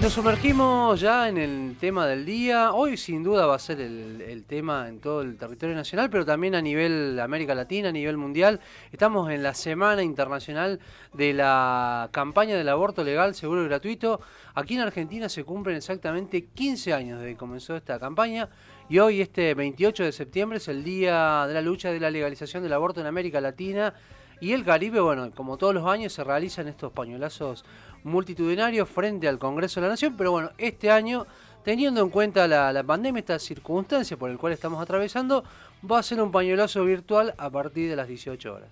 [0.00, 2.72] nos sumergimos ya en el tema del día.
[2.72, 6.54] Hoy sin duda va a ser el, tema en todo el territorio nacional, pero también
[6.54, 8.60] a nivel América Latina, a nivel mundial.
[8.92, 10.78] Estamos en la Semana Internacional
[11.14, 14.20] de la campaña del aborto legal, seguro y gratuito.
[14.54, 18.48] Aquí en Argentina se cumplen exactamente 15 años desde que comenzó esta campaña
[18.88, 22.62] y hoy, este 28 de septiembre, es el día de la lucha de la legalización
[22.62, 23.94] del aborto en América Latina.
[24.40, 27.64] Y el Caribe, bueno, como todos los años, se realizan estos pañuelazos
[28.04, 31.26] multitudinario frente al Congreso de la Nación, pero bueno, este año,
[31.64, 35.42] teniendo en cuenta la, pandemia, esta circunstancia por la cual estamos atravesando,
[35.88, 38.70] va a ser un pañuelazo virtual a partir de las 18 horas.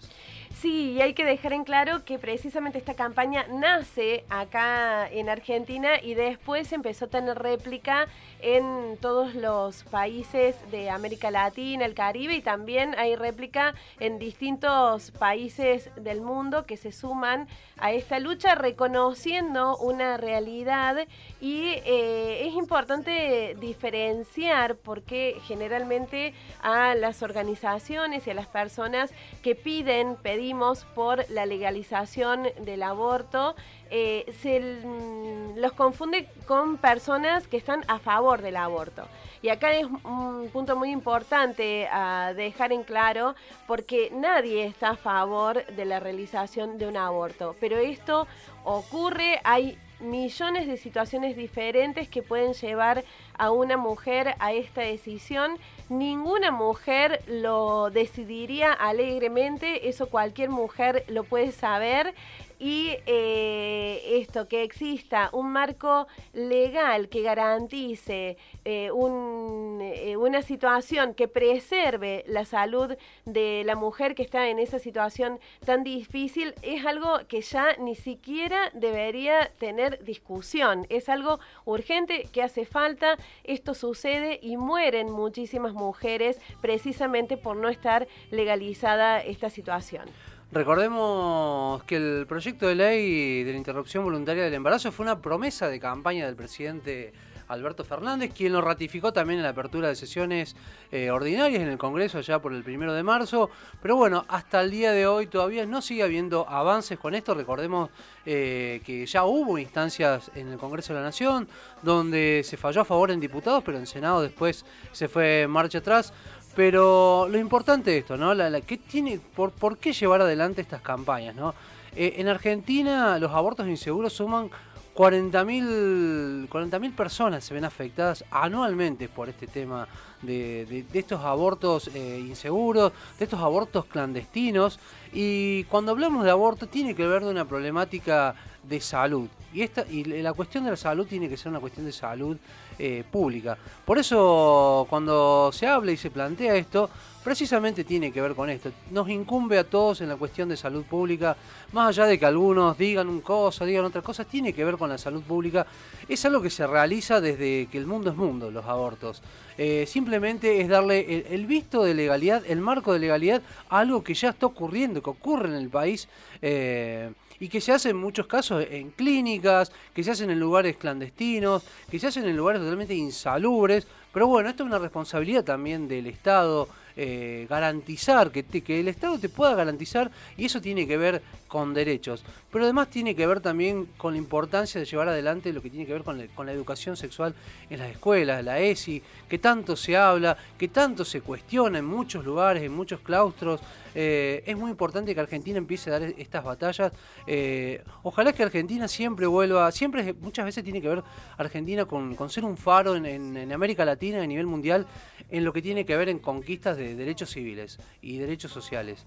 [0.57, 6.01] Sí, y hay que dejar en claro que precisamente esta campaña nace acá en Argentina
[6.03, 8.09] y después empezó a tener réplica
[8.41, 15.11] en todos los países de América Latina, el Caribe y también hay réplica en distintos
[15.11, 21.07] países del mundo que se suman a esta lucha reconociendo una realidad
[21.39, 29.55] y eh, es importante diferenciar porque generalmente a las organizaciones y a las personas que
[29.55, 33.55] piden, pedimos por la legalización del aborto,
[33.91, 39.07] eh, se mm, los confunde con personas que están a favor del aborto.
[39.43, 43.35] Y acá es un punto muy importante a dejar en claro
[43.67, 47.55] porque nadie está a favor de la realización de un aborto.
[47.61, 48.27] Pero esto
[48.65, 53.05] ocurre, hay millones de situaciones diferentes que pueden llevar
[53.39, 55.59] a una mujer a esta decisión.
[55.89, 62.15] Ninguna mujer lo decidiría alegremente, eso cualquier mujer lo puede saber
[62.59, 71.29] y eh, esto, que exista un marco legal que garantice eh, eh, una situación que
[71.29, 77.21] preserve la salud de la mujer que está en esa situación tan difícil, es algo
[77.29, 80.87] que ya ni siquiera debería tener discusión.
[80.89, 83.17] Es algo urgente que hace falta.
[83.45, 90.07] Esto sucede y mueren muchísimas mujeres precisamente por no estar legalizada esta situación.
[90.53, 95.69] Recordemos que el proyecto de ley de la interrupción voluntaria del embarazo fue una promesa
[95.69, 97.13] de campaña del presidente
[97.49, 100.57] Alberto Fernández, quien lo ratificó también en la apertura de sesiones
[100.91, 103.51] eh, ordinarias en el Congreso ya por el primero de marzo.
[103.81, 107.35] Pero bueno, hasta el día de hoy todavía no sigue habiendo avances con esto.
[107.35, 107.91] Recordemos
[108.25, 111.49] eh, que ya hubo instancias en el Congreso de la Nación
[111.83, 116.13] donde se falló a favor en diputados, pero en Senado después se fue marcha atrás.
[116.57, 118.33] Pero lo importante de esto, ¿no?
[118.33, 121.55] La, tiene, por, qué llevar adelante estas campañas, ¿no?
[121.95, 124.51] Eh, en Argentina los abortos inseguros suman
[124.97, 129.87] 40.000 personas se ven afectadas anualmente por este tema
[130.23, 134.81] de, estos abortos eh, inseguros, de estos abortos clandestinos.
[135.13, 138.35] Y cuando hablamos de aborto tiene que ver de una problemática
[138.69, 139.29] de salud.
[139.53, 142.37] Y, esta, y la cuestión de la salud tiene que ser una cuestión de salud
[142.79, 143.57] eh, pública.
[143.85, 146.91] Por eso cuando se habla y se plantea esto,
[147.25, 148.71] precisamente tiene que ver con esto.
[148.91, 151.37] Nos incumbe a todos en la cuestión de salud pública,
[151.73, 154.91] más allá de que algunos digan un cosa, digan otras cosas, tiene que ver con
[154.91, 155.67] la salud pública.
[156.09, 159.23] Es algo que se realiza desde que el mundo es mundo, los abortos.
[159.59, 164.15] Eh, simplemente es darle el, visto de legalidad, el marco de legalidad a algo que
[164.15, 166.09] ya está ocurriendo, que ocurre en el país.
[166.43, 167.11] Eh,
[167.41, 171.65] y que se hace en muchos casos en clínicas, que se hacen en lugares clandestinos,
[171.91, 173.87] que se hacen en lugares totalmente insalubres.
[174.13, 179.29] Pero bueno, esto es una responsabilidad también del Estado, eh, garantizar, que, el Estado te
[179.29, 183.87] pueda garantizar, y eso tiene que ver con derechos, pero además tiene que ver también
[183.99, 187.35] con la importancia de llevar adelante lo que tiene que ver con, la educación sexual
[187.69, 192.25] en las escuelas, la ESI, que tanto se habla, que tanto se cuestiona en muchos
[192.25, 193.61] lugares, en muchos claustros.
[193.95, 196.93] Eh, es muy importante que Argentina empiece a dar estas batallas.
[197.27, 201.03] Eh, ojalá que Argentina siempre vuelva, siempre, muchas veces tiene que ver
[201.39, 204.87] Argentina con, ser un faro en, en América Latina, a nivel mundial,
[205.31, 209.07] en lo que tiene que ver en conquistas de derechos civiles y derechos sociales.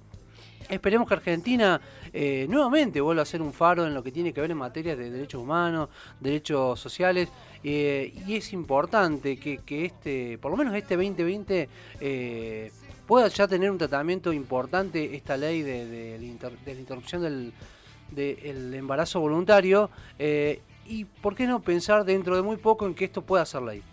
[0.67, 1.81] Esperemos que Argentina
[2.13, 4.95] eh, nuevamente vuelva a ser un faro en lo que tiene que ver en materia
[4.95, 7.29] de derechos humanos, derechos sociales,
[7.63, 12.71] eh, y es importante que, este, por lo menos este 2020, eh,
[13.07, 17.51] pueda ya tener un tratamiento importante esta ley de, la, interrupción del,
[18.11, 19.89] del embarazo voluntario,
[20.85, 23.83] y por qué no pensar dentro de muy poco en que esto pueda ser ley.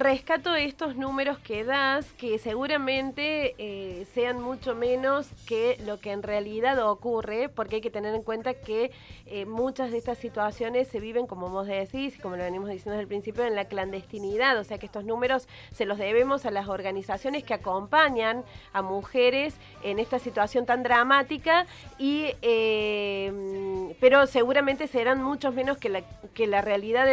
[0.00, 6.24] Rescato estos números que das, que seguramente eh, sean mucho menos que lo que en
[6.24, 8.90] realidad ocurre, porque hay que tener en cuenta que
[9.26, 13.02] eh, muchas de estas situaciones se viven, como vos decís, como lo venimos diciendo desde
[13.02, 16.66] el principio, en la clandestinidad, o sea que estos números se los debemos a las
[16.66, 18.42] organizaciones que acompañan
[18.72, 19.54] a mujeres
[19.84, 21.66] en esta situación tan dramática,
[21.98, 26.02] y, eh, pero seguramente serán muchos menos que la,
[26.34, 27.06] que la realidad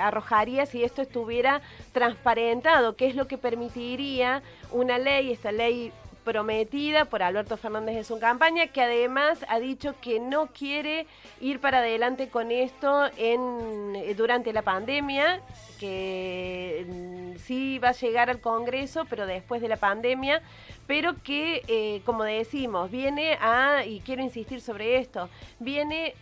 [0.00, 1.60] arrojaría si esto estuviera
[1.92, 5.92] transparente transparentado, que es lo que permitiría una ley, esta ley
[6.24, 11.06] prometida por Alberto Fernández en su campaña, que además ha dicho que no quiere
[11.40, 15.40] ir para adelante con esto en, eh, durante la pandemia,
[15.80, 20.42] que mm, sí va a llegar al Congreso, pero después de la pandemia,
[20.86, 25.28] pero que, eh, como decimos, viene a, y quiero insistir sobre esto,
[25.58, 26.14] viene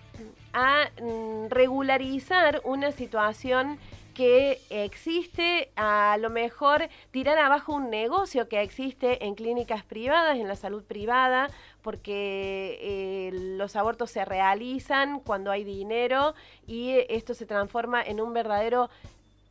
[0.55, 3.79] a mm, regularizar una situación
[4.14, 10.48] que existe, a lo mejor tirar abajo un negocio que existe en clínicas privadas, en
[10.48, 11.50] la salud privada,
[11.82, 16.34] porque eh, los abortos se realizan cuando hay dinero
[16.66, 18.90] y esto se transforma en un verdadero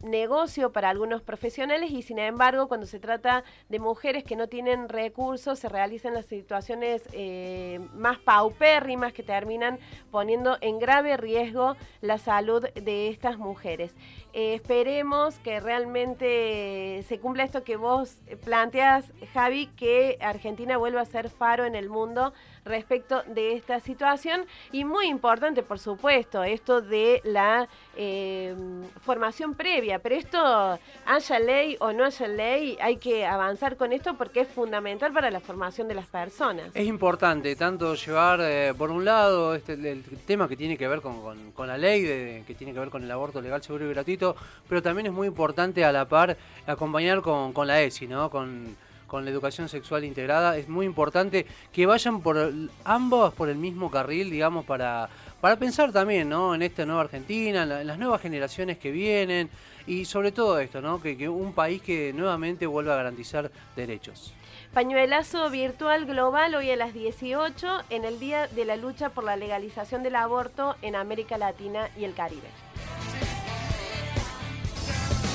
[0.03, 4.87] negocio para algunos profesionales y sin embargo cuando se trata de mujeres que no tienen
[4.87, 9.79] recursos se realizan las situaciones eh, más paupérrimas que terminan
[10.11, 13.93] poniendo en grave riesgo la salud de estas mujeres.
[14.33, 21.05] Eh, esperemos que realmente se cumpla esto que vos planteas, Javi, que Argentina vuelva a
[21.05, 22.33] ser faro en el mundo
[22.65, 28.55] respecto de esta situación y muy importante, por supuesto, esto de la eh,
[29.01, 34.13] formación previa, pero esto, haya ley o no haya ley, hay que avanzar con esto
[34.15, 36.67] porque es fundamental para la formación de las personas.
[36.75, 41.01] Es importante tanto llevar, eh, por un lado, este, el, tema que tiene que ver
[41.01, 43.89] con, con, la ley, de, que tiene que ver con el aborto legal, seguro y
[43.89, 44.35] gratuito,
[44.67, 46.37] pero también es muy importante a la par
[46.67, 48.29] acompañar con, con la ESI, ¿no?
[48.29, 48.77] Con,
[49.09, 50.55] con la educación sexual integrada.
[50.55, 52.53] Es muy importante que vayan por
[52.85, 55.09] ambos por el mismo carril, digamos, para,
[55.41, 56.55] para pensar también ¿no?
[56.55, 59.49] en esta nueva Argentina, en, las nuevas generaciones que vienen
[59.85, 61.01] y sobre todo esto, ¿no?
[61.01, 64.33] que, que un país que nuevamente vuelva a garantizar derechos.
[64.73, 69.35] Pañuelazo virtual global hoy a las 18 en el Día de la Lucha por la
[69.35, 72.47] Legalización del Aborto en América Latina y el Caribe.